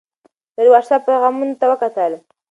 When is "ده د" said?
0.55-0.67